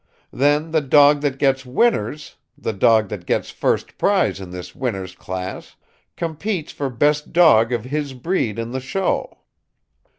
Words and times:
Then 0.33 0.71
the 0.71 0.81
dog 0.81 1.21
that 1.21 1.37
gets 1.37 1.63
'Winner's' 1.63 2.35
the 2.57 2.73
dog 2.73 3.09
that 3.09 3.27
gets 3.27 3.51
first 3.51 3.99
prize 3.99 4.39
in 4.41 4.49
this 4.49 4.73
'Winners' 4.73 5.13
Class' 5.13 5.75
competes 6.17 6.71
for 6.71 6.89
best 6.89 7.31
dog 7.33 7.71
of 7.71 7.83
his 7.83 8.15
breed 8.15 8.57
in 8.57 8.71
the 8.71 8.79
show. 8.79 9.37